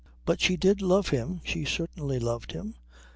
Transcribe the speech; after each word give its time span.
But 0.25 0.41
she 0.41 0.57
did 0.57 0.81
love 0.81 1.09
him. 1.09 1.41
She 1.43 1.63
certainly 1.63 2.17
loved 2.17 2.53
him. 2.53 2.73